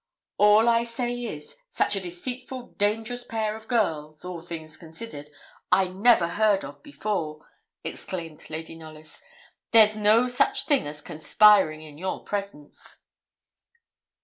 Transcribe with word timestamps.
'All 0.39 0.67
I 0.67 0.83
say 0.83 1.25
is, 1.25 1.57
such 1.69 1.95
a 1.95 1.99
deceitful, 2.01 2.71
dangerous 2.79 3.23
pair 3.23 3.55
of 3.55 3.67
girls 3.67 4.25
all 4.25 4.41
things 4.41 4.75
considered 4.75 5.29
I 5.71 5.89
never 5.89 6.27
heard 6.27 6.65
of 6.65 6.81
before,' 6.81 7.47
exclaimed 7.83 8.49
Lady 8.49 8.73
Knollys. 8.73 9.21
'There's 9.69 9.95
no 9.95 10.27
such 10.27 10.65
thing 10.65 10.87
as 10.87 11.03
conspiring 11.03 11.83
in 11.83 11.99
your 11.99 12.23
presence.' 12.23 13.03